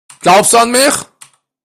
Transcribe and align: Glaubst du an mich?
Glaubst 0.19 0.53
du 0.53 0.57
an 0.57 0.71
mich? 0.71 0.93